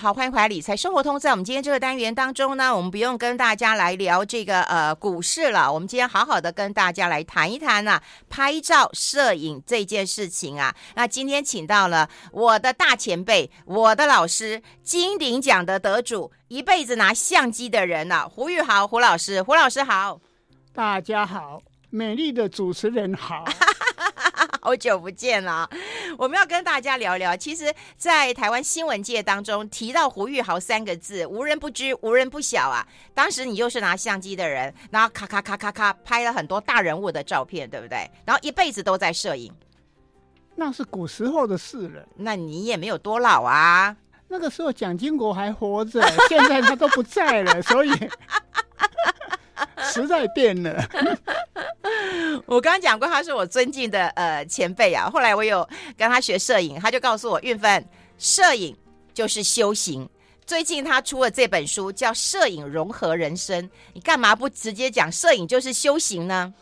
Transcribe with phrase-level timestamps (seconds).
[0.00, 1.18] 好，欢迎回来理财生活通。
[1.18, 5.72] 在我们今天这个单元当中呢，我们不用跟大家来聊这个呃股市了。
[5.72, 8.00] 我们今天好好的跟大家来谈一谈啊，
[8.30, 10.72] 拍照摄影这件事情啊。
[10.94, 19.42] 那今天请到了我的大前辈，我的老师，金鼎奖的得主，一辈子拿相机的人呢、胡玉豪胡老师。
[19.42, 20.20] 胡老师好，
[20.72, 21.60] 大家好，
[21.90, 23.44] 美丽的主持人好。
[24.68, 25.66] 好久不见了，
[26.18, 27.34] 我们要跟大家聊聊。
[27.34, 32.86] 其实，在台湾新闻界当中，提到胡玉豪三个字，无人不知，无人不晓啊。
[33.14, 38.06] 当时你又是拿相机的人，然后咔咔咔咔咔拍了很多大人物的照片，对不对？
[38.26, 39.50] 然后一辈子都在摄影，
[40.54, 42.06] 那是古时候的事了。
[42.14, 43.96] 那你也没有多老啊。
[44.28, 47.90] 那个时候蒋经国还活着，现在他都不在了，所以。
[49.82, 50.82] 时代变了，
[52.46, 55.08] 我刚刚讲过，他是我尊敬的呃前辈啊。
[55.08, 57.84] 后来我有跟他学摄影，他就告诉我，运分，
[58.18, 58.76] 摄影
[59.14, 60.08] 就是修行。
[60.46, 63.62] 最近他出了这本书，叫《摄影融合人生》。
[63.92, 66.54] 你干嘛不直接讲摄影就是修行呢？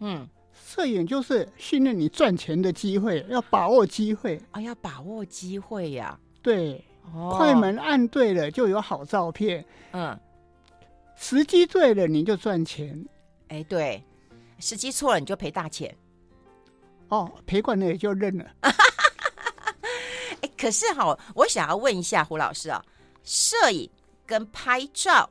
[0.00, 0.28] 嗯，
[0.66, 6.16] 摄影就是训练你赚钱的机会，要把握机会啊，要把握机会呀。
[6.40, 9.64] 对，哦，快门按对了就有好照片。
[9.92, 10.16] 嗯。
[11.16, 13.04] 时机对了，你就赚钱。
[13.48, 14.04] 哎，对，
[14.58, 15.96] 时机错了，你就赔大钱。
[17.08, 18.44] 哦，赔惯了也就认了。
[20.42, 22.84] 哎，可是哈，我想要问一下胡老师啊，
[23.24, 23.88] 摄影
[24.26, 25.28] 跟拍照，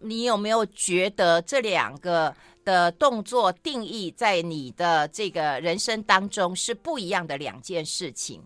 [0.00, 8.42] 你有没有觉得这两个的动作定义在你的这个人生当中是不一样的两件事情？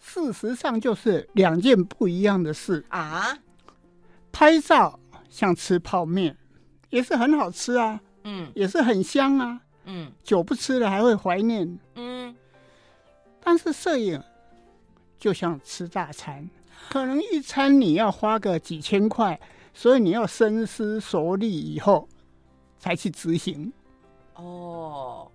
[0.00, 3.38] 事实上，就是两件不一样的事啊。
[4.32, 4.98] 拍照。
[5.32, 6.36] 像吃泡面，
[6.90, 12.36] 也是很好吃啊，嗯，也是很香啊，嗯，久不吃了还会怀念，嗯。
[13.42, 14.22] 但是摄影
[15.18, 16.48] 就像吃大餐，
[16.90, 19.40] 可能一餐你要花个几千块，
[19.72, 22.06] 所以你要深思熟虑以后
[22.78, 23.72] 才去执行。
[24.34, 25.32] 哦，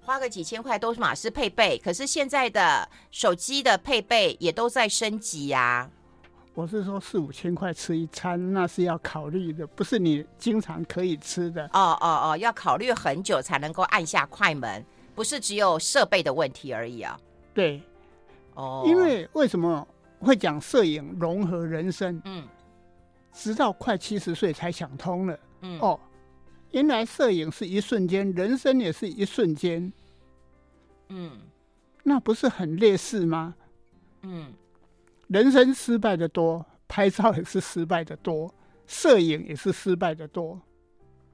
[0.00, 5.90] 花个几千块都是马是配备，可是现在的手机的配备也都在升级呀、啊。
[6.56, 11.66] 我是说四五千块吃一餐，那是要考虑的，不是你经常可以吃的。
[11.66, 14.82] 哦哦哦，要考虑很久才能够按下快门，
[15.14, 17.20] 不是只有设备的问题而已啊。
[17.52, 17.82] 对，
[18.54, 19.86] 哦，因为为什么
[20.18, 22.18] 会讲摄影融合人生？
[22.24, 22.42] 嗯，
[23.34, 25.38] 直到快七十岁才想通了。
[25.60, 26.00] 嗯，哦，
[26.70, 29.92] 原来摄影是一瞬间，人生也是一瞬间。
[31.10, 31.32] 嗯，
[32.02, 33.54] 那不是很类似吗？
[34.22, 34.54] 嗯。
[35.28, 38.54] 人生失败的多，拍照也是失败的多，
[38.86, 40.60] 摄影也是失败的多。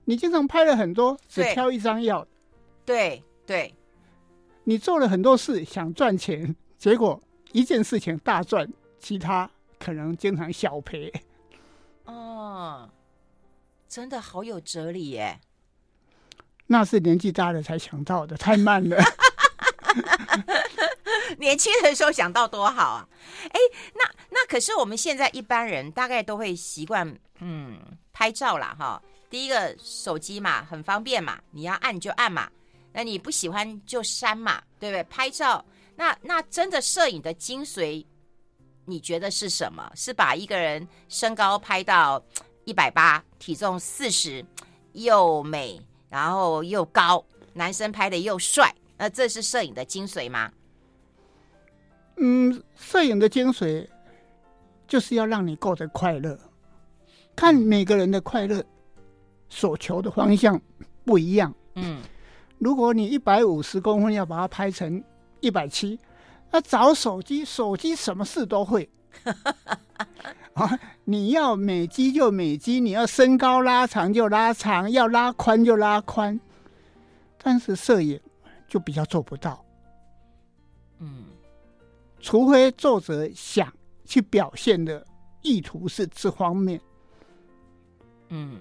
[0.05, 2.27] 你经常拍了很多，只挑一张要。
[2.85, 3.75] 对对，
[4.65, 7.23] 你做了很多事想赚钱，结果
[7.53, 11.13] 一件事情大赚，其他可能经常小赔。
[12.07, 12.91] 哦，
[13.89, 15.39] 真的好有哲理耶！
[16.67, 18.97] 那是年纪大了才想到的，太慢了。
[21.43, 23.09] 年轻的时候想到多好啊！
[23.51, 23.59] 哎，
[23.95, 27.81] 那那可是我们现在一般人大概都会习惯，嗯，
[28.13, 29.03] 拍照啦哈。
[29.29, 32.49] 第一个手机嘛，很方便嘛，你要按就按嘛。
[32.93, 35.03] 那你不喜欢就删嘛，对不对？
[35.05, 35.65] 拍照，
[35.97, 38.07] 那那真的摄影的精髓，
[38.85, 39.91] 你觉得是什么？
[39.97, 42.25] 是把一个人身高拍到
[42.65, 44.47] 一百八，体重四十，
[44.93, 47.25] 又美然后又高，
[47.55, 50.53] 男生拍的又帅，那这是摄影的精髓吗？
[52.25, 53.85] 嗯，摄影的精髓
[54.87, 56.39] 就是要让你过得快乐。
[57.35, 58.63] 看每个人的快乐
[59.49, 60.61] 所求的方向
[61.05, 61.53] 不一样。
[61.75, 62.01] 嗯，
[62.59, 65.03] 如果你一百五十公分要把它拍成
[65.41, 65.99] 一百七，
[66.53, 68.89] 那找手机，手机什么事都会。
[70.55, 76.39] 啊，你要美肌就美肌，你要身高拉长就拉长，要拉宽就拉宽。
[77.43, 78.21] 但是摄影
[78.69, 79.62] 就比较做不到。
[82.23, 82.25] 嗯。
[82.25, 83.71] 除非作者想
[84.05, 85.05] 去表现的
[85.43, 86.81] 意图是这方面，
[88.29, 88.61] 嗯，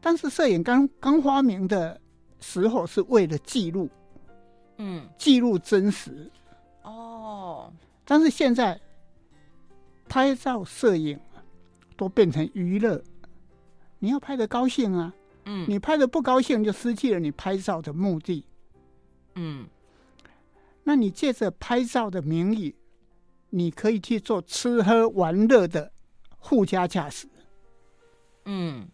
[0.00, 2.00] 但是摄影刚刚发明的
[2.40, 3.88] 时候是为了记录，
[4.78, 6.28] 嗯，记录真实，
[6.82, 7.72] 哦，
[8.04, 8.78] 但是现在
[10.08, 11.18] 拍照摄影
[11.96, 13.00] 都变成娱乐，
[14.00, 15.14] 你要拍的高兴啊，
[15.44, 18.44] 嗯，你拍的不高兴就失去了你拍照的目的，
[19.36, 19.68] 嗯。
[20.88, 22.72] 那你借着拍照的名义，
[23.50, 25.90] 你可以去做吃喝玩乐的
[26.40, 27.26] 附加价值。
[28.44, 28.86] 嗯，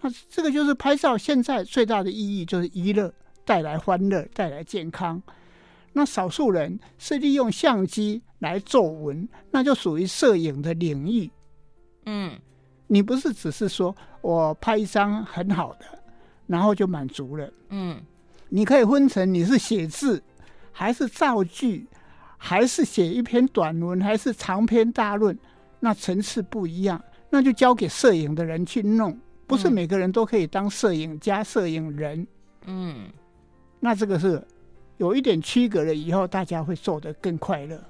[0.00, 3.12] 那这个就是拍照现在最大的意义，就是娱乐，
[3.44, 5.20] 带来欢乐，带来健康。
[5.92, 11.28] 那少数人是利用相机来作文，那就属于摄影的领域。
[12.06, 12.38] 嗯，
[12.86, 15.86] 你不是只是说我拍一张很好的，
[16.46, 17.52] 然后就满足了。
[17.70, 18.00] 嗯，
[18.48, 20.22] 你可以分成你是写字，
[20.72, 21.86] 还是造句，
[22.36, 25.38] 还是写一篇短文，还是长篇大论，
[25.78, 29.18] 那层次不一样，那就交给摄影的人去弄。
[29.46, 32.26] 不是每个人都可以当摄影家、摄影人。
[32.66, 33.10] 嗯，
[33.80, 34.42] 那这个是。
[34.98, 37.82] 有一点区隔了以后，大家会做得更快乐。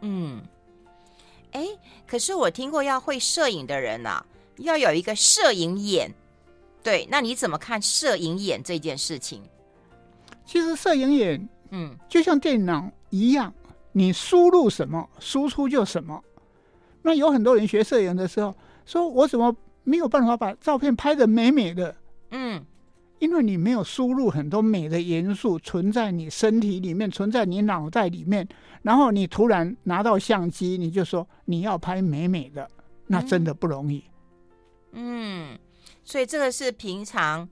[0.00, 0.42] 嗯，
[1.52, 1.64] 哎，
[2.08, 4.26] 可是我听过要会摄影的人啊，
[4.56, 6.12] 要有一个摄影眼。
[6.82, 9.40] 对，那你怎么看摄影眼这件事情？
[10.44, 13.52] 其实摄影眼，嗯，就像电脑一样，
[13.92, 16.22] 你输入什么，输出就什么。
[17.02, 18.54] 那有很多人学摄影的时候，
[18.84, 19.54] 说我怎么
[19.84, 21.94] 没有办法把照片拍得美美的？
[22.30, 22.64] 嗯。
[23.20, 28.46] 因为你没有输入很多美的元素存在你身体里面，存在你脑袋里面，
[28.80, 32.70] 然后你突然拿到相机，你就说你要拍美美的，
[33.08, 34.04] 那真的不容易。
[34.92, 35.58] 嗯，
[36.04, 37.48] 所以这个是平常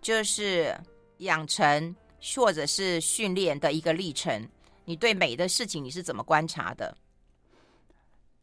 [0.00, 0.74] 就是
[1.18, 1.94] 养成
[2.36, 4.48] 或者是训练的一个历程。
[4.84, 6.96] 你对美的事情你是怎么观察的？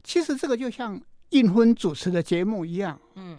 [0.04, 3.38] 其实这个就像应婚主持的节目一样，嗯。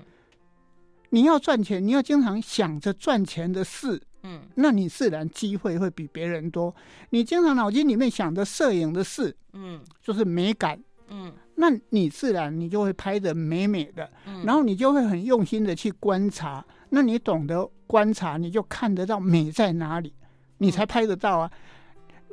[1.11, 6.75] 你要赚钱，你要经常想着赚钱的事，嗯，那你自然机会会比别人多。
[7.09, 16.63] 你经常脑筋里面想着摄影的事，嗯，就是美感，嗯，那你自然你就会拍的美美的，嗯，然后你就会很用心的去观察。
[16.91, 20.13] 那你懂得观察，你就看得到美在哪里，
[20.59, 21.51] 你才拍得到啊。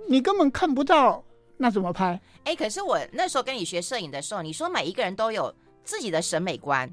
[0.07, 1.23] 你根本看不到，
[1.57, 2.19] 那怎么拍？
[2.43, 6.87] 哎，可是我那时候跟你学摄影的时候，你说每一个人都有自己的审美观，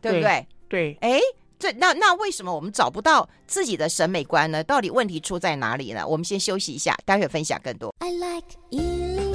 [0.00, 0.46] 对不对？
[0.68, 1.20] 对，哎，
[1.58, 4.64] 这那那为什么我们找不到自己的审美观呢？
[4.64, 6.06] 到底问题出在哪里呢？
[6.06, 7.94] 我们先休息一下，待会分享更多。
[8.00, 9.25] I like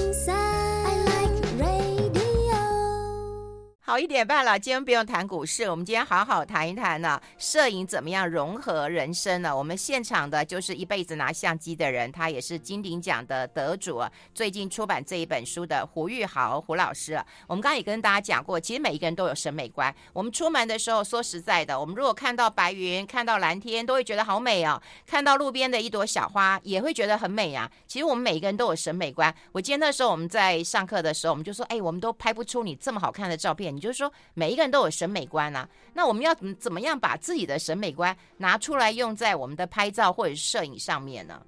[3.91, 9.53] 好一点半了，今天不用谈股市，我们今天好好谈一谈呢，摄影怎么样融合人生呢？
[9.53, 14.01] 我们现场的就是一辈子拿相机的人，他也是金鼎奖的得主，
[14.33, 17.21] 最近出版这一本书的胡玉豪胡老师。
[17.47, 19.93] 我们刚刚也跟大家讲过，其实每一个人都有审美观。
[20.13, 27.69] 我们出门的时候，说实在的，我们如果看到白云、看到蓝天，都会觉得好美啊；看到路边的一朵小花，也会觉得很美啊。
[27.85, 29.35] 其实我们每一个人都有审美观。
[29.51, 35.67] 我记得那时候我们在上课的时候，我们就说：“哎，我们都拍不出你这么好看的照片。”就是说，每一个人都有审美观啊。
[35.93, 41.41] 那我们要怎么怎么样把自己的审美观拿出来用在我们的拍照或者是摄影上面呢？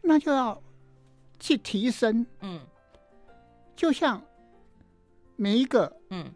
[0.00, 0.62] 那就要
[1.40, 2.24] 去提升。
[2.40, 2.60] 嗯，
[3.74, 4.22] 就像
[5.34, 6.30] 每一个嗯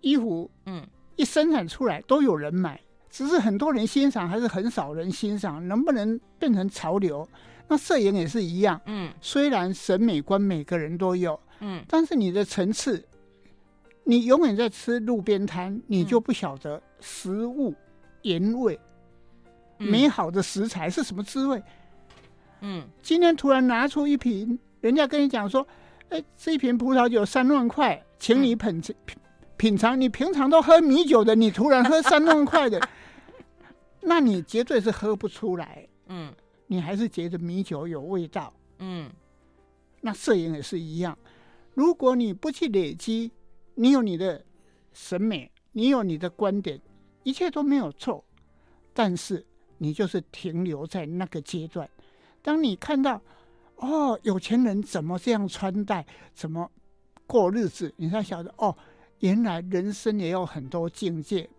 [0.00, 0.86] 衣服嗯
[1.16, 2.80] 一生产出来都有人买，
[3.10, 7.26] 只是很多人欣赏还是很少人欣赏，能不能变成潮流？
[7.66, 8.78] 那摄影也是一样。
[8.84, 11.40] 嗯，虽然审美观每个人都有。
[11.66, 13.02] 嗯，但是你的层次，
[14.04, 17.74] 你永远在吃路边摊，你就不晓得食物
[18.20, 18.78] 原味、
[19.78, 21.62] 嗯、美好的食材是什么滋味。
[22.60, 25.66] 嗯，今天突然拿出一瓶，人家跟你讲说
[26.10, 29.16] ：“哎，这一瓶葡萄酒三万块，请你品品
[29.56, 32.78] 品尝。”你平常都喝米酒的，你突然喝三万块的，
[34.02, 35.88] 那你绝对是喝不出来。
[36.08, 36.30] 嗯，
[36.66, 38.52] 你还是觉得米酒有味道。
[38.80, 39.10] 嗯，
[40.02, 41.16] 那摄影也是一样。
[41.74, 43.32] 如果你不去累积，
[43.74, 44.44] 你有你的
[44.92, 46.80] 审美，你有你的观点，
[47.24, 48.24] 一切都没有错。
[48.92, 49.44] 但是
[49.78, 51.88] 你就是停留在那个阶段。
[52.40, 53.20] 当你看到
[53.76, 56.70] 哦，有钱人怎么这样穿戴，怎么
[57.26, 58.76] 过日子，你才晓得哦，
[59.18, 61.50] 原来人生也有很多境界，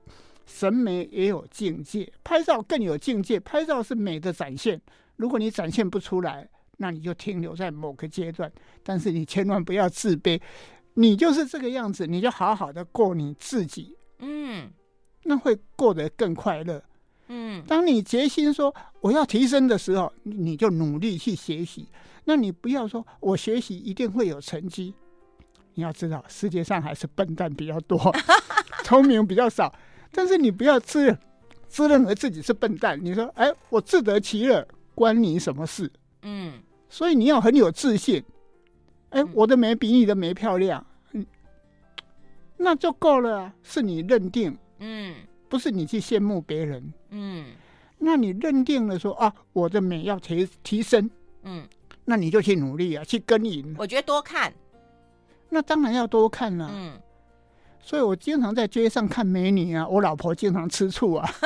[0.45, 3.37] 审美也有境界，拍照更有境界。
[3.41, 4.81] 拍照是美的展现，
[5.17, 6.49] 如果你展现不出来。
[6.77, 8.51] 那你就停留在某个阶段，
[8.83, 10.39] 但是你千万不要自卑，
[10.95, 14.69] 你就是这个样子，你就好好的过你自己，嗯，
[15.23, 16.83] 那会过得更快乐，
[17.27, 17.63] 嗯。
[17.67, 21.87] 当你决心说我要提升的时候，你就努力去学习。
[22.25, 24.93] 那你不要说我学习一定会有成绩，
[25.75, 27.99] 你要知道世界上还是笨蛋比较多，
[28.83, 29.73] 聪明比较少。
[30.11, 31.15] 但是你不要自
[31.67, 35.91] 自认为自己是笨蛋，你说哎，我自得其乐，关你什么事？
[36.23, 36.53] 嗯，
[36.95, 38.23] 所以你要很有自信。
[39.09, 41.25] 哎，我的美比你的美漂亮，嗯，
[42.55, 43.53] 那就够了啊。
[43.63, 45.13] 是你认定，嗯，
[45.49, 47.47] 不是你去羡慕别人，嗯。
[47.97, 51.09] 那你认定了说啊，我的美要提提升，
[51.43, 51.67] 嗯，
[52.05, 53.75] 那你就去努力啊，去耕耘。
[53.77, 54.53] 我觉得多看，
[55.49, 57.01] 那当然要多看了，嗯。
[57.85, 61.29] 所以我经常在街上看美女啊，我老婆经常吃醋啊。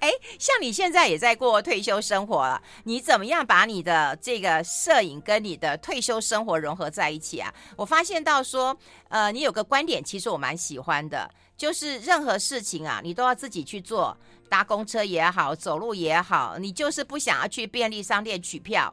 [0.00, 7.52] 哎，像你现在也在过退休生活了，你怎么样把你的这个摄影跟你的退休生活融合在一起啊？
[7.76, 8.74] 我发现到说，
[9.10, 14.16] 呃，你有个观点，其实我蛮喜欢的，就是任何事情啊，你都要自己去做，
[14.48, 18.92] 搭公车也好，走路也好，你就是不想要去便利商店取票，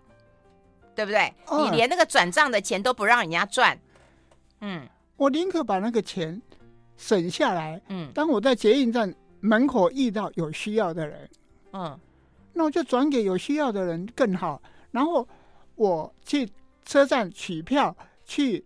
[0.94, 1.34] 对不对？
[1.46, 3.80] 哦，你连那个转账的钱都不让人家赚，
[4.62, 4.88] 嗯，
[5.18, 6.42] 我宁可把那个钱
[6.96, 9.14] 省下来，嗯，当我在捷运站。
[9.44, 11.28] 门口遇到有需要的人，
[11.74, 12.00] 嗯，
[12.54, 14.62] 那我就转给有需要的人更好。
[14.92, 15.28] 然后
[15.74, 16.48] 我去
[16.86, 18.64] 车站取票，去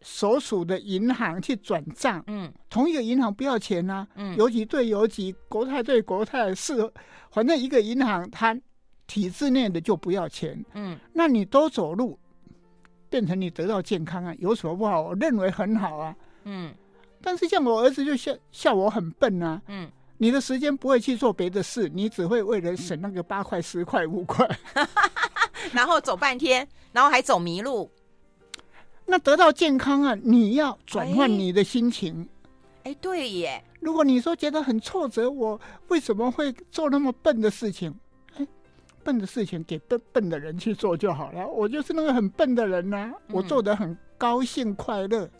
[0.00, 6.90] 所属的银行去转账，嗯，同一个银行不要钱啊，嗯，邮局对邮局，国泰对国泰，是
[7.30, 8.60] 反正一个银行它
[9.06, 12.18] 体制内的就不要钱，嗯，那你都走路，
[13.10, 15.02] 变成你得到健康啊，有什么不好？
[15.02, 16.74] 我认为很好啊，嗯，
[17.22, 19.90] 但是像我儿子就笑笑我很笨啊，嗯。
[20.20, 24.44] 你的时间不会去做别的事，你只会为了省那个八块、十块、五块，
[25.72, 27.88] 然后走半天，然后还走迷路。
[29.06, 32.28] 那得到健康啊，你要转换你的心情。
[32.82, 33.62] 哎，对耶。
[33.78, 37.94] 如果你说觉得很挫折，我为什么会做那么笨的事情？
[39.08, 41.48] 哎，笨的事情给笨笨的人去做就好了。
[41.48, 45.24] 我就是那个很笨的人呐、啊，我做的很高兴快乐。
[45.24, 45.30] 嗯、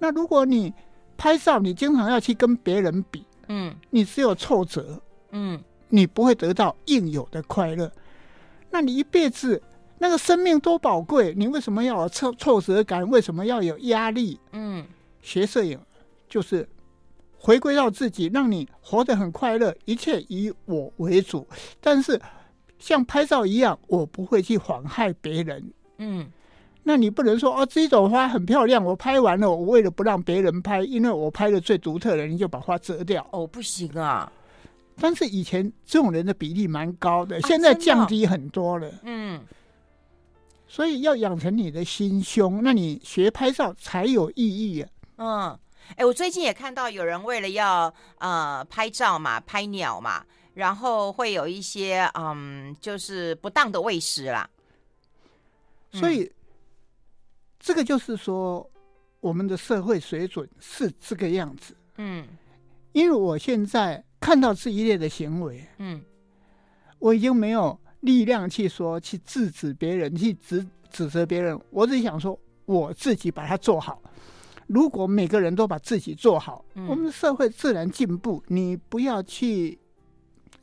[0.00, 0.74] 那如果你
[1.16, 3.24] 拍照，你经常要去跟别人比。
[3.46, 7.90] 嗯，你只有挫折，嗯，你不会得到应有的快乐。
[8.70, 9.62] 那你一辈子
[9.98, 13.08] 那个生命多宝贵，你为什么要有挫挫折感？
[13.08, 14.40] 为什么要有压力？
[14.50, 14.84] 嗯，
[15.22, 15.78] 学摄影
[16.28, 16.68] 就是
[17.38, 21.46] 回归到自己，让你活得很快乐，一切以我为主。
[21.80, 22.20] 但是
[22.80, 25.72] 像拍照一样，我不会去妨害别人。
[25.98, 26.28] 嗯。
[26.82, 33.24] 那你不能说哦，这种花很漂亮，我拍完了，我为了不让别人拍，因为我拍的最独特的，你就把花折掉。
[33.32, 34.32] 哦，不行啊！
[34.98, 38.88] 但是以前这种人的比例蛮高的，现在降低很多了。
[38.88, 39.42] 啊，嗯，
[40.66, 44.88] 所以要养成你的心胸，那你学拍照才有意义啊。
[45.18, 45.58] 嗯，
[45.96, 54.48] 哎，我最近也看到有人为了要呃拍照嘛，拍鸟嘛，然后会有一些嗯，就是不当的喂食啦，
[55.92, 56.30] 所以。
[57.62, 58.66] 这个就是说，
[59.20, 61.76] 我们的社会水准是这个样子。
[61.98, 62.26] 嗯，
[62.92, 66.02] 因为我现在看到这一类的行为，嗯，
[66.98, 71.60] 我已经没有力量去说去制止别人，去指指责别人。
[71.68, 74.00] 我只想说，我自己把它做好。
[74.66, 78.42] 如果每个人都把自己做好，嗯，我们的社会自然进步。
[78.46, 79.78] 你不要去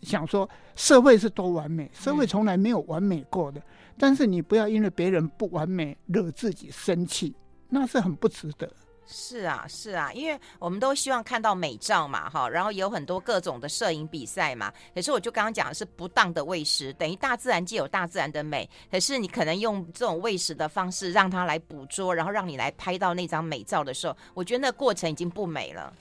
[0.02, 3.62] 想说社会是多完美，社会从来没有完美过的。
[3.98, 7.36] 但是你不要因为别人不完美惹自己生气，
[7.68, 8.72] 那是很不值得。
[9.10, 14.72] 是啊，是啊，因为我们都希望看到美照嘛，哈，然后有很多各种的摄影比赛嘛。
[14.94, 25.92] 可是我就刚刚讲的是不当的喂食，等于大自然既有大自然的美，可是你可能用这种喂食的方式让它来捕捉，然后让你来拍到那张美照的时候，我觉得那过程已经不美了。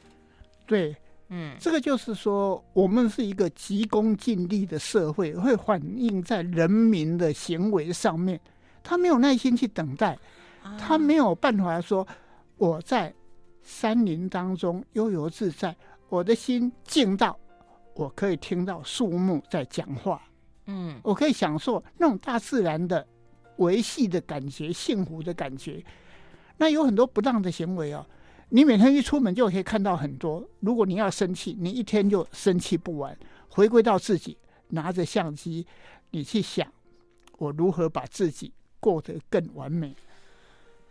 [0.67, 0.95] 对。
[1.29, 8.41] 嗯，这个就是说，我们是一个急功近利的社会，会反映在人民的行为上面。
[8.83, 10.17] 他没有耐心去等待，
[10.79, 12.07] 他没有办法说
[12.57, 13.13] 我在
[13.63, 15.75] 山林当中悠游自在，
[16.09, 17.37] 我的心静到
[17.95, 20.23] 我可以听到树木在讲话，
[20.67, 23.05] 嗯，我可以享受那种大自然的
[23.57, 25.85] 维系的感觉、幸福的感觉。
[26.57, 28.07] 那有很多不当的行为哦。
[28.49, 30.43] 你每天一出门就可以看到很多。
[30.61, 33.17] 如果你要生气，你一天就生气不完。
[33.49, 34.39] 回归到自己，
[34.69, 35.67] 拿着相机，
[36.11, 36.67] 你去想，
[37.39, 39.97] 我如何把自己过得更完美。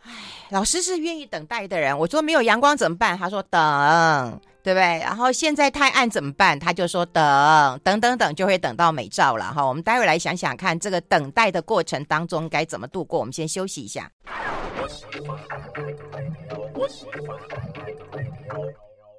[0.04, 0.12] 哎，
[0.52, 1.98] 老师是愿意等待的人。
[1.98, 3.18] 我说没有阳光怎么办？
[3.18, 5.00] 他说等，对不对？
[5.00, 6.60] 然后现在太暗怎么办？
[6.60, 9.46] 他就说等，等等等，就会等到美照了。
[9.46, 13.20] 哈，我们待会来想想看，这个等待的过程当中该怎么度过。
[13.20, 14.12] 我们先休息一下。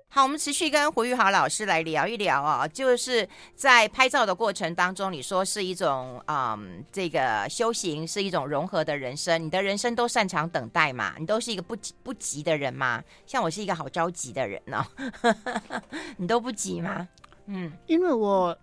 [0.08, 9.44] 好，我们持续跟胡玉豪老师来聊一聊啊、哦，就是在拍照的过程当中，你说是一种嗯，这个修行是一种融合的人生。
[9.44, 11.14] 你的人生都擅长等待嘛？
[11.18, 13.02] 你都是一个不急不急的人嘛？
[13.26, 14.86] 像我是一个好着急的人呢、
[15.22, 15.82] 哦，
[16.16, 17.06] 你都不急吗？
[17.46, 18.56] 嗯，因为我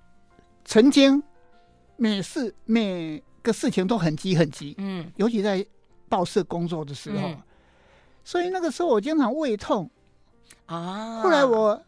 [0.66, 1.22] 曾经
[1.98, 5.64] 每事每个事情都很急很急，嗯，尤其在
[6.10, 7.28] 报社工作的时候。
[7.28, 7.42] 嗯
[8.24, 9.90] 所以那个时候我经常胃痛。
[10.66, 11.22] 啊。
[11.22, 11.82] 后来我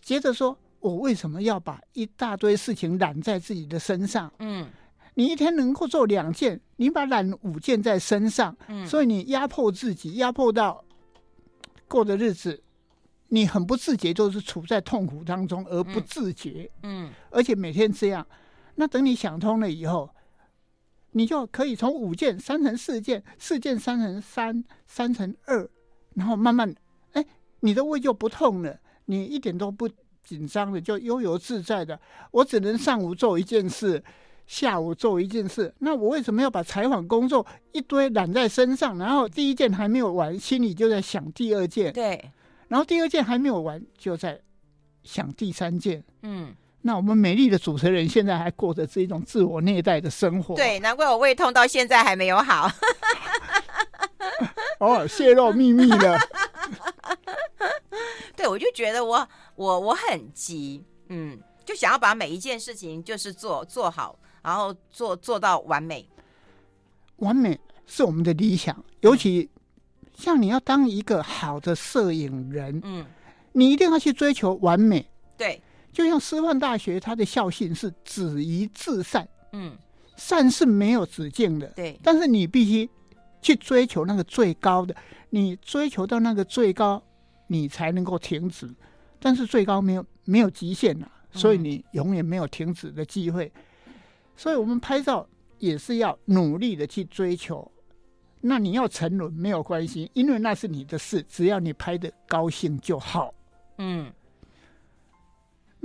[0.00, 4.32] 接着说，我为什么要把一大堆事情揽在自己的身上？
[4.38, 4.68] 嗯，
[5.14, 10.84] 你一天能够做两件，你把揽五件在身上，嗯，所以你压迫自己，压迫到
[11.88, 12.62] 过的日子，
[13.28, 18.24] 你很不自觉，就是处在痛苦当中而不自觉，嗯，而且每天这样，
[18.74, 20.08] 那等你想通了以后，
[21.16, 25.66] 你就可以从五件三成四件，四件三成三，三成二，
[26.12, 26.74] 然后慢慢，
[27.12, 27.24] 哎，
[27.60, 29.88] 你的胃就不痛了，你一点都不
[30.22, 31.98] 紧张的，就悠游自在的。
[32.32, 34.04] 我只能上午做一件事。
[34.46, 38.96] 下午做一件事，那我为什么要把采访工作一堆揽在身上？
[38.96, 41.92] 然后第一件还没有完，心里就在想第二件。
[41.92, 42.30] 对，
[42.68, 44.40] 然后第二件还没有完，就在
[45.02, 46.04] 想第三件。
[46.22, 46.54] 嗯，
[46.86, 50.54] 那我们美丽的主持人现在还过着这种自我虐待的生活。
[50.54, 52.70] 对，难怪我胃痛到现在还没有好。
[54.78, 56.16] 哦，泄露秘密了。
[58.36, 64.16] 对，我就觉得我我我很急，嗯，就想要把每一件事情就是做做好。
[64.42, 66.08] 然后做做到完美，
[67.16, 68.84] 完美是我们的理想。
[69.00, 69.50] 尤其
[70.16, 73.04] 像你要当一个好的摄影人，嗯，
[73.50, 75.04] 你一定要去追求完美。
[75.36, 75.60] 对，
[75.96, 79.26] 就像师范大学，它的校训是“止于至善”。
[79.52, 79.74] 嗯，
[80.14, 81.66] 善是没有止境的。
[81.68, 82.86] 对，但是你必须
[83.40, 84.94] 去追求那个最高的。
[85.30, 87.02] 你追求到那个最高，
[87.46, 88.68] 你才能够停止。
[89.18, 93.50] 但是最高没有没有极限啊，所以你永远没有停止的机会。
[94.36, 95.26] 所以，我们拍照
[95.56, 97.72] 也是要努力的去追求。
[98.42, 103.32] 那你要沉沦没有关系，因为那是你的事，只要你拍的高兴就好。
[103.78, 104.12] 嗯，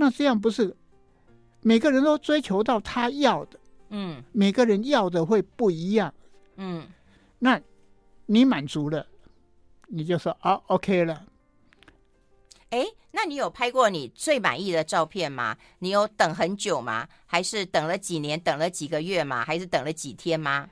[0.02, 0.76] 那这样不是
[1.60, 3.60] 每个人都追求到他要的？
[3.90, 6.12] 嗯，每个人要的会不一样。
[6.56, 6.88] 嗯，
[7.38, 7.60] 那
[8.26, 9.06] 你满足了，
[9.86, 11.24] 你就说啊，OK 了。
[12.70, 15.56] 哎，那你有拍过你最满意的照片吗？
[15.78, 17.06] 你有等很久吗？
[17.26, 19.44] 还是等了几年，等了几个月吗？
[19.44, 20.68] 还是等了几天吗？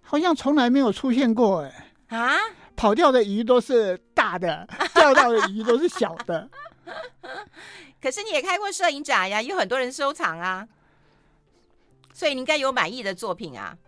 [0.00, 1.92] 好像从来没有出现过哎。
[2.08, 2.36] 啊？
[2.74, 6.50] 跑掉的鱼都是大的， 钓到的鱼都是小的。
[8.02, 10.68] 可是你也开过摄影展呀，有很多人收藏啊，
[12.12, 13.78] 所以你应该有满意的作品啊。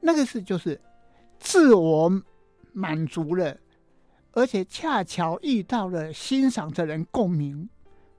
[0.00, 0.78] 那个是就是
[1.38, 2.10] 自我
[2.72, 3.56] 满足了。
[4.32, 7.68] 而且恰巧遇到了欣赏的人共鸣，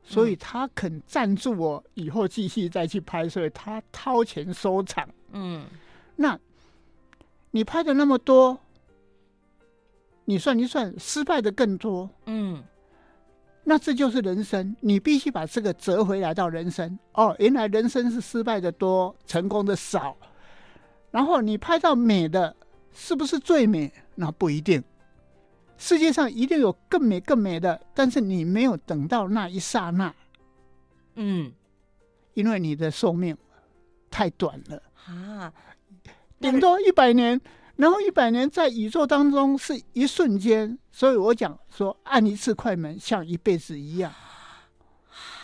[0.03, 5.07] 所以他肯赞助我以后继续再去拍，所以他掏钱收藏。
[5.31, 5.65] 嗯，
[6.17, 6.37] 那
[7.51, 8.59] 你拍的那么多，
[10.25, 12.09] 你算一算，失败的更多。
[12.25, 12.61] 嗯，
[13.69, 16.97] 那这就是人生，你必须把这个折回来到人生。
[17.13, 20.17] 哦，原来人生是失败的多，成功的少。
[21.11, 22.55] 然后你拍到美的，
[22.91, 23.93] 是不是最美？
[24.15, 24.83] 那不一定。
[25.77, 30.11] 世界上一定有更美更美的，但是你没有等到那一刹那，
[31.13, 31.51] 嗯，
[32.33, 33.37] 因为你的寿命
[34.09, 35.53] 太短了啊，
[36.39, 37.39] 顶多一百年，
[37.79, 44.13] 然后一百年在宇宙当中是一瞬间，所以我讲说按一次快门像一辈子一样。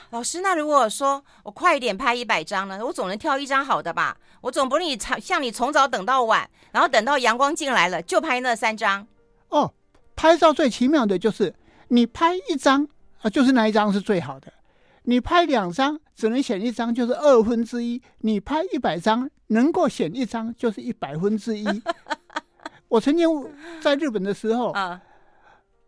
[0.10, 2.86] 老师，那如果说我快一点拍一百张呢？
[2.86, 4.18] 我总能挑一张好的吧？
[4.42, 9.08] 我总不能你像你从早等到晚，然后等到阳光进来了就拍那三张
[9.48, 9.74] 哦。
[10.18, 11.56] 拍照最奇妙的就是，
[11.88, 12.86] 你拍一张
[13.22, 14.50] 啊，就是那一张是最好的；
[15.04, 21.66] 你拍两张，只能选一张，就是二分之一；你拍一百张，能够选一张，就是一百分之一。
[22.88, 23.28] 我曾经
[23.82, 24.74] 在日本的时候，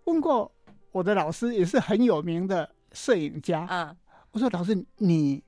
[0.05, 0.51] 问过
[0.91, 3.95] 我的老师，也是很有名的摄影家。
[4.31, 5.43] 我说：“老师，你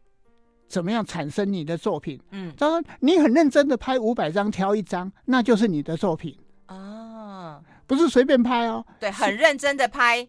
[0.68, 6.38] 怎么样产生你的作品？”嗯，他说：“你很认真的拍五百张，挑一张，那就是你的作品。”
[7.86, 10.28] 不是随便拍哦，对，很认真的拍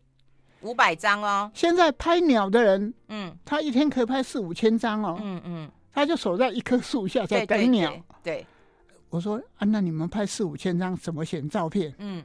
[0.63, 1.51] 五百张哦。
[1.53, 7.93] 现在拍鸟的人，嗯，他一天可以拍四五千张哦，嗯嗯，他就守在一棵树下在等鸟。
[8.23, 8.47] 对，
[9.11, 11.94] 我说啊，那你们拍四五千张怎么选照片？
[11.99, 12.25] 嗯，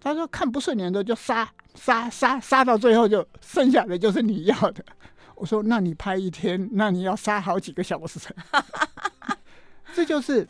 [0.00, 4.84] 他说看不顺眼的就杀杀杀杀到最后就剩下的就是你要的。
[5.34, 8.18] 我说那你拍一天，那你要杀好几个小时。
[9.94, 10.48] 这就是。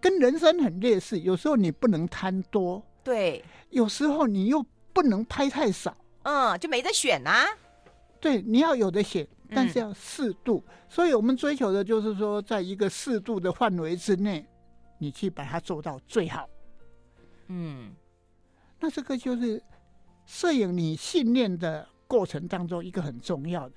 [0.00, 7.46] 跟人生很类似，有时候你不能贪多，对；有时候你又不能拍太少，嗯，就没得选啊。
[8.18, 9.24] 对，你要有的选，
[9.54, 10.62] 但是要适度。
[10.66, 10.72] 嗯。
[10.88, 14.46] 所以我们追求的就是说，在一个适度的范围之内，
[14.98, 16.48] 你去把它做到最好。
[17.48, 17.92] 嗯，
[18.80, 19.62] 那这个就是
[20.26, 23.74] 摄影你训练的过程当中一个很重要的。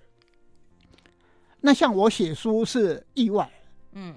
[1.62, 3.52] 那像我写书是意外，
[3.94, 4.16] 嗯，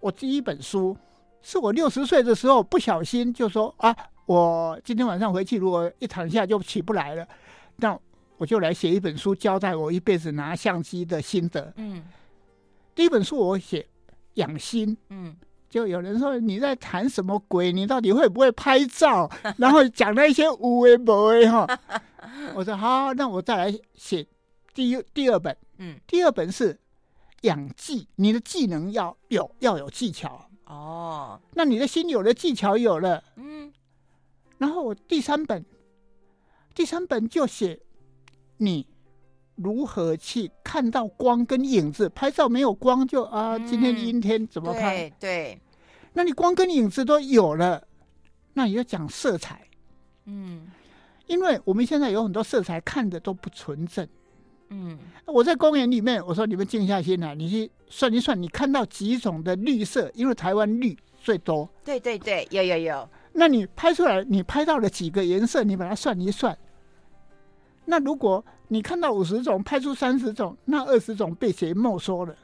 [0.00, 0.96] 我第一本书。
[1.42, 7.28] 是我六十岁的时候不小心就说啊，我今天晚上回去如果一躺下就起不来了，
[7.76, 7.96] 那
[8.38, 11.72] 我就来写一本书，交代我一辈子拿相机的心得。
[11.76, 12.04] 嗯，
[12.94, 13.86] 第一本书我写
[14.34, 15.34] 养心，嗯，
[15.70, 17.72] 就有人说你在谈什么鬼？
[17.72, 19.30] 你到底会不会拍照？
[19.56, 21.66] 然后讲那些无为不为哈。
[22.54, 24.26] 我说好，那我再来写
[24.74, 25.56] 第一第二本。
[25.78, 26.78] 嗯，第二本是
[27.42, 30.48] 养技，你的技能要有，要有技巧。
[30.66, 33.22] 哦，那你的心有了，技巧有了。
[33.36, 33.72] 嗯，
[34.58, 35.64] 然后我第三本，
[36.74, 37.78] 第三本就写
[38.58, 38.86] 你。
[39.58, 42.06] 如何去看到光跟影子？
[42.10, 45.08] 拍照没有光就啊，今天阴天怎么拍？
[45.18, 45.60] 对，对，
[46.12, 47.82] 那你光跟影子都有了，
[48.52, 49.66] 那你要讲色彩。
[50.26, 50.66] 嗯，
[51.26, 54.06] 因为我们现在有很多色彩看的都不纯正。
[54.68, 60.10] 嗯，我在公园里面，我说你们静下心来，你去算一算，你看到几种的绿色？
[60.12, 61.66] 因为台湾绿最多。
[61.82, 63.08] 对对对，有有有。
[63.32, 65.64] 那你拍出来，你拍到了几个颜色？
[65.64, 66.54] 你把它算一算。
[67.86, 72.36] 那如果你看到五十种，拍出三十种，那二十种被谁没收了？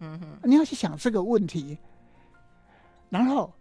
[0.00, 1.76] 嗯哼，你要去想这个问题。
[3.10, 3.52] 然后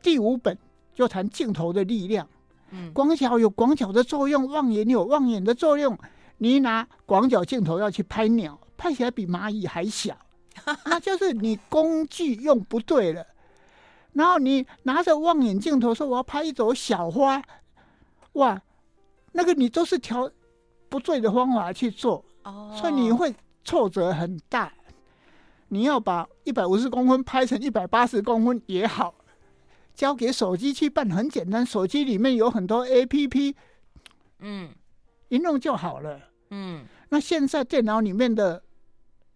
[0.00, 0.56] 第五本
[0.94, 2.28] 就谈镜头的力量。
[2.70, 5.98] 嗯，广角有广角的作用，望远有望远的作用。
[6.38, 10.16] 你拿广角镜头要去拍鸟，拍起来比蚂蚁还小，
[10.86, 13.26] 那就是你工具用不对了。
[14.12, 17.42] 然后你拿着望远镜头说我要拍一朵小花，
[18.34, 18.62] 哇，
[19.32, 20.30] 那个你都是调。
[20.94, 22.72] 不对的方法去做，oh.
[22.78, 24.72] 所以你会挫折很大。
[25.66, 29.12] 你要把一百五十公分拍成一百八十公分也好，
[29.92, 33.54] 交给手机去办很简单，手机里面有很多 APP，
[34.38, 34.70] 嗯，
[35.30, 36.20] 一弄就好了。
[36.50, 38.62] 嗯，那现在电脑里面的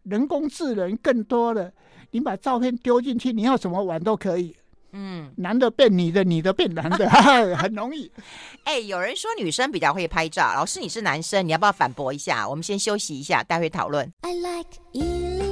[0.04, 1.72] 人工智能更多了，
[2.12, 4.54] 你把照片丢进去，你要怎么玩都可以。
[4.92, 7.08] 嗯，男的变女的，女的变男的，
[7.56, 8.10] 很容易。
[8.64, 12.48] 哎、欸，有人说女生比较会拍照，老师你是男生，你要不要反驳一下？
[12.48, 14.12] 我们先休息一下，待会讨论。
[14.22, 15.47] I like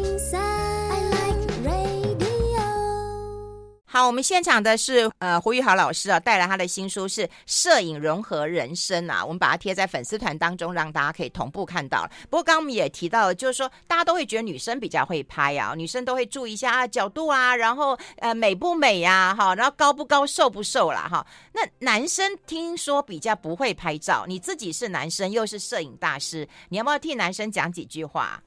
[3.96, 12.06] 好，我们现场的是呃胡玉豪老师啊，带来他的新书是《摄影融合人生》啊，我们把它贴在粉丝团当中，让大家可以同步看到。
[12.28, 21.26] 不过刚刚我们也提到了，就是说大家都会觉得女生比较会拍啊，女生都会注意一下啊角度啊，然后呃美不美呀，哈，然后高不高、瘦不瘦啦，哈。
[21.54, 28.42] 那男生听说比较不会拍照，你自己是男生又是摄影大师，你要不要替男生讲几句话？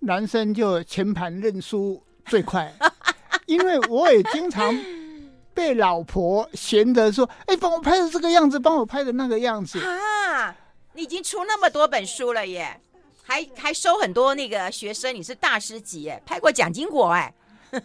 [0.00, 2.74] 男生就全盘认输最快。
[3.48, 4.78] 因为我也经常
[5.54, 10.54] 被老婆嫌得说：“哎，帮我拍的这个样子，帮我拍的那个样子。”啊，
[10.92, 12.78] 你已经出那么多本书了耶，
[13.22, 17.34] 还还收很多那个学生，你是大师级耶，拍过蒋经国哎。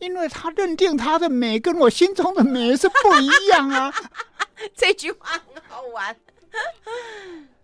[0.00, 3.94] 因为他认定他的美跟我心中的美是不一样啊，
[4.76, 6.14] 这句话很好玩。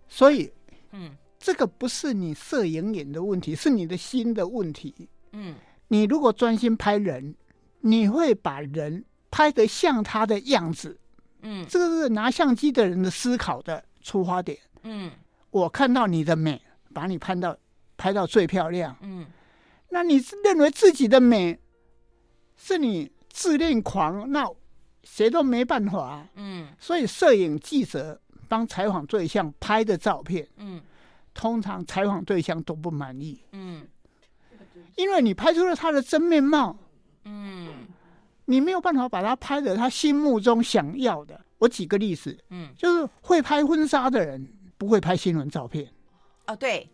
[0.09, 0.53] 所以，
[0.93, 5.09] 嗯，这个不是你摄影眼的问题，是你的心的问题。
[5.33, 5.55] 嗯。
[5.95, 7.37] 你如果专心拍人，
[7.83, 10.99] 你会把人拍得像他的样子。
[11.43, 14.59] 嗯，这个是拿相机的人的思考的出发点。
[14.83, 15.13] 嗯，
[15.53, 16.61] 我看到你的美，
[16.93, 17.57] 把你拍到
[17.97, 18.97] 拍到最漂亮。
[19.03, 19.25] 嗯，
[19.91, 21.57] 那你认为自己的美
[22.57, 24.45] 是你自恋狂，那
[25.05, 26.27] 谁都没办法。
[26.35, 30.83] 嗯，所以摄影记者帮采访对象拍的照片，嗯，
[31.33, 33.41] 通常采访对象都不满意。
[33.53, 33.87] 嗯。
[34.97, 36.77] 因为你拍出了他的真面貌，
[37.25, 37.69] 嗯，
[38.45, 41.41] 你没有办法把他拍的他心目中想要的。
[41.59, 45.91] 我举个例子，嗯，就是会拍婚纱的人不会拍新闻照片，
[46.47, 46.89] 哦，对，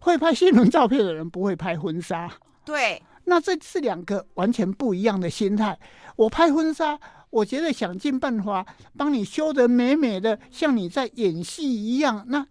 [0.00, 2.30] 会拍新闻照片的人不会拍婚纱，
[2.64, 5.78] 对，那这是两个完全不一样的心态。
[6.16, 6.98] 我拍婚纱，
[7.30, 8.64] 我觉得想尽办法
[8.96, 12.24] 帮你修得美美的，像你在演戏一样。
[12.28, 12.46] 那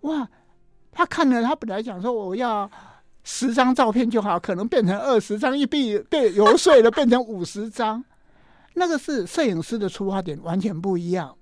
[0.00, 0.28] 哇，
[0.90, 2.70] 他看了，他本来想说我要。
[3.28, 8.02] 十张照片就好，可能变成二十张，一被被游说了，变成五十张。
[8.74, 11.36] 那个是摄影师的出发点，完全不一样。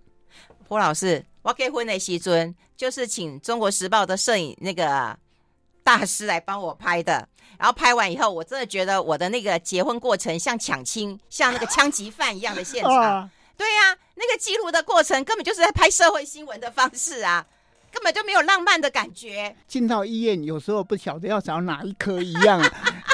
[0.67, 5.15] 胡老师，我结婚的时尊，就是请《中国时报》的摄影那个
[5.83, 7.29] 大师来帮我拍的。
[7.59, 12.97] 然后拍完以后，我真的觉得我的那个结婚过程像抢亲，像那个枪击犯一样的现场。
[12.97, 17.45] 啊、对呀、啊，那个记录的过程根本就是在拍社会新闻的方式啊。
[17.95, 19.55] 根本就没有浪漫的感觉。
[19.69, 22.61] 进到医院，有时候不晓得要找哪一科一样。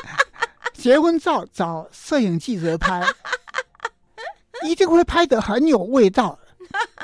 [0.72, 3.06] 结婚照找摄影记者拍，
[4.66, 6.38] 一定会拍得很有味道。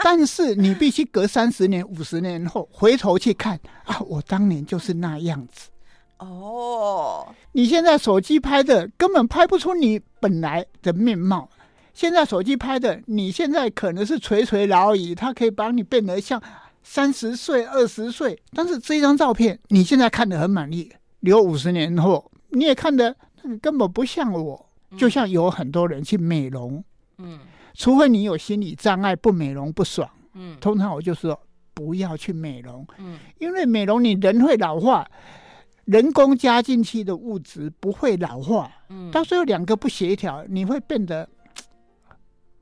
[0.02, 5.68] 但是你必须隔三十年、五十年后回头去看啊，我当年就是那样子。
[6.18, 11.50] 哦，你现在手机拍的根本拍不出你本来的面貌。
[11.92, 16.40] 现在手机拍的，你现在可能是垂垂老矣，它可以把你变得像。
[16.88, 23.14] 三十岁、二十岁，但是这张照片你现在看得很满意，留五十年后你也看得
[23.60, 24.64] 根本不像我。
[24.96, 26.82] 就像有很多人去美容，
[27.18, 27.40] 嗯
[27.74, 30.08] 除非你有心理障碍，不美容不爽。
[30.34, 31.38] 嗯通常我就说
[31.74, 35.06] 不要去美容，嗯因为美容你人会老化，
[35.86, 41.28] 人工加进去的物质不会老化，嗯，到时候两个不协调，你会变得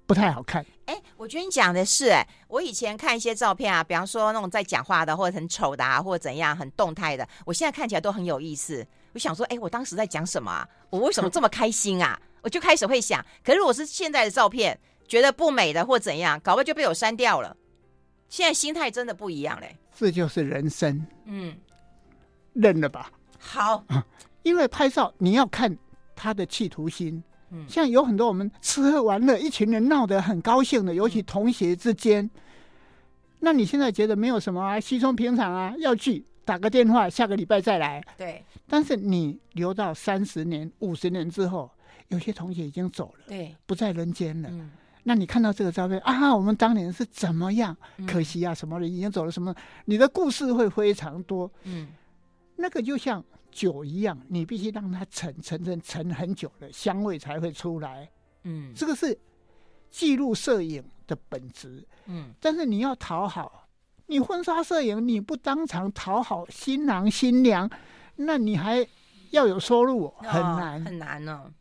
[0.06, 0.64] 不太好看。
[0.86, 8.86] 哎，我觉得你讲的是，哎，我以前看一些照片啊，比方说那种在讲话的，或者很丑的啊，或者怎样很动态的，我现在看起来都很有意思。
[9.12, 10.68] 我想说，哎，我当时在讲什么啊？
[10.90, 12.20] 我为什么这么开心啊？
[12.42, 17.56] 我就开始会想，可是我是现在的照片，觉得不美的或怎样，搞不好就被我删掉了。
[18.28, 19.76] 现在心态真的不一样嘞。
[19.96, 21.56] 这就是人生，嗯，
[22.52, 23.10] 认了吧。
[23.38, 23.84] 好，
[24.42, 25.74] 因为拍照你要看
[26.14, 27.22] 他的企图心。
[27.54, 32.28] 嗯像有很多我们吃喝玩乐，一群人闹得很高兴的，尤其同学之间。
[33.40, 38.02] 那你现在觉得没有什么啊，稀松平常啊，要去打个电话，下个礼拜再来。
[38.16, 41.70] 对但是你留到三十年、五十年之后，
[42.08, 44.48] 有些同学已经走了，对，不在人间了。
[44.50, 44.70] 嗯，
[45.02, 47.76] 那你看到这个照片啊，我们当年是怎么样？
[47.98, 51.50] 嗯可惜啊，什么人已经走了，什么你的故事会非常多。
[51.64, 51.88] 嗯
[52.56, 58.10] 那个就像酒一样，你必须让它陈陈陈陈很久了，香味才会出来。
[58.44, 59.18] 嗯这个是
[59.90, 61.86] 记录摄影的本质。
[62.06, 63.68] 嗯，但是你要讨好，
[64.06, 67.70] 你婚纱摄影你不当场讨好新郎新娘，
[68.16, 68.86] 那你还
[69.30, 70.80] 要有收入，很难。
[70.80, 71.52] 哦很难哦。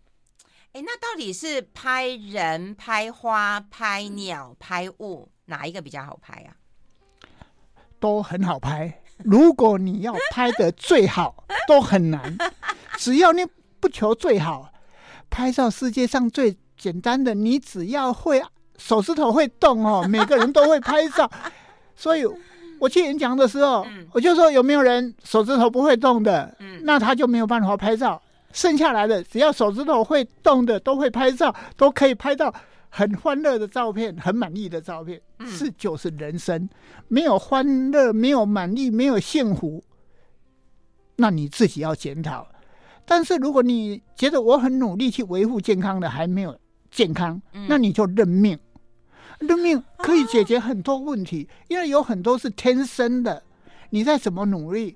[0.74, 6.58] 哎，那到底是拍人、拍花、拍鸟、拍物，哪一个比较好拍啊？
[8.00, 9.03] 都很好拍。
[9.18, 12.38] 如果你要拍的最好，都很难。
[12.98, 13.46] 只要你
[13.80, 14.72] 不求最好，
[15.30, 18.42] 拍照世界上最简单的，你只要会
[18.78, 21.30] 手指头会动哦， 每个人都会拍照。
[21.96, 22.24] 所以
[22.80, 28.22] 我去演讲的时候，嗯我就说有没有人手指头不会动的，嗯那他就没有办法拍照。
[28.52, 32.54] 剩下来的只要手指头会动的都会拍照，都可以拍到
[32.96, 35.20] 很欢乐的照片，很满意的照片。
[35.40, 36.70] 嗯是就是人生，
[37.08, 39.84] 没有欢乐，没有满意，没有幸福，
[41.16, 42.48] 那你自己要检讨。
[43.04, 46.56] 但是如果你觉得我很努力去维护健康的还没有
[46.92, 48.60] 健康，嗯那你就认命。
[49.40, 53.42] 认命可以解决很多问题，因为有很多是天生的，
[53.90, 54.96] 你再怎么努力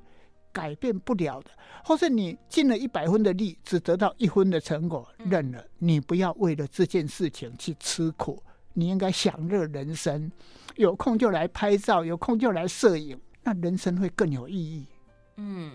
[0.58, 1.52] 改变不了的，
[1.86, 5.64] 或是你尽了一百分的力，只得到一分的成果，认了。
[5.78, 8.42] 你不要为了这件事情去吃苦，
[8.74, 10.32] 你应该享乐人生。
[10.76, 14.88] 有空就来拍照，有空就来摄影，那人生会更有意义。
[15.36, 15.74] 嗯，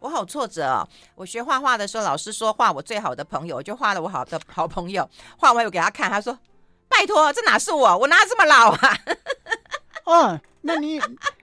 [0.00, 0.86] 我好挫折哦。
[1.14, 5.08] 我学画画的时候，老师说画我最好的朋友，我就画了我好的好朋友。
[5.38, 6.38] 画完我给他看，他说
[6.88, 7.96] ：“拜托，这哪是我？
[7.96, 8.98] 我哪这么老啊
[10.04, 11.00] 哦，那你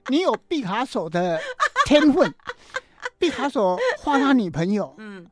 [0.09, 1.41] 你有毕卡索的
[1.85, 2.31] 天分。
[3.17, 5.25] 毕卡索画他女朋友？”，嗯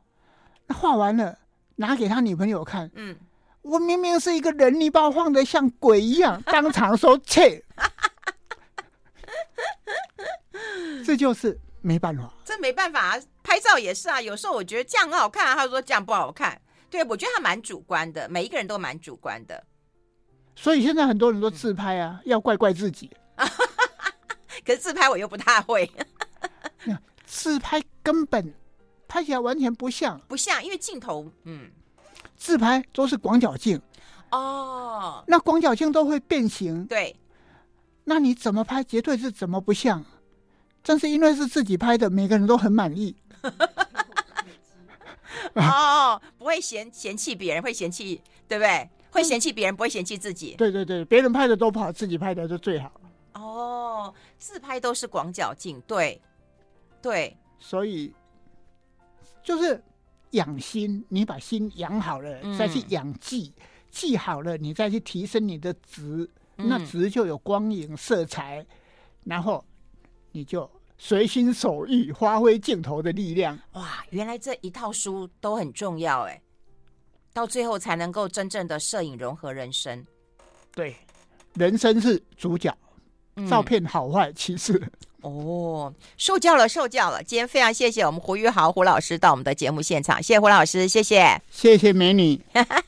[0.66, 1.38] 那画完了
[1.76, 3.16] 拿给他女朋友看，嗯，
[3.62, 7.64] 我明明是一个人，你把我画的像鬼一样，当场说切，
[11.04, 12.32] 这就是没办法。
[12.44, 13.22] 这没办法啊。
[13.44, 16.60] 拍照也是啊，有时候我觉得这样很好看啊，他说这样不好看。
[16.90, 19.64] 对，我觉得他蛮主观的，每一个人都蛮主观的。
[20.56, 23.08] 所以现在很多人都自拍啊，要怪怪自己。
[24.66, 25.88] 可是自拍我又不太会，
[27.26, 28.54] 自拍根本
[29.06, 31.70] 拍起来完全不像，不像，因为镜头，嗯，
[32.36, 33.80] 自拍都是广角镜，
[34.30, 37.14] 哦，那广角镜都会变形，对，
[38.04, 40.02] 那你怎么拍绝对是怎么不像。
[40.88, 43.16] 但是因为是自己拍的，每个人都很满意。
[45.54, 48.88] 哦，不会嫌嫌弃别人，会嫌弃，对不对？
[49.10, 50.54] 会嫌弃别人，不会嫌弃自己。
[50.56, 52.92] 对对对，别人拍的都不好，自己拍的就最好。
[53.32, 56.22] 哦，自拍都是广角镜，对，
[57.02, 58.12] 对，所以
[59.42, 59.82] 就是
[60.30, 63.54] 养心，你把心养好了，嗯再去养技，
[63.90, 68.66] 技好了，你再去提升你的值，嗯那值就有光影、色彩，
[69.24, 69.64] 然后
[70.32, 73.58] 你就随心所欲，发挥镜头的力量。
[73.72, 76.42] 哇，原来这一套书都很重要哎，
[77.32, 80.04] 到最后才能够真正的摄影融合人生。
[80.74, 80.96] 对，
[81.54, 82.76] 人生是主角，
[83.36, 84.82] 嗯照片好坏其次。
[85.28, 87.22] 哦，受教了，受教了。
[87.22, 91.40] 今天非常谢谢我们胡玉豪胡老师到我们的节目现场，谢谢胡老师，谢谢。
[91.50, 92.40] 谢谢美女。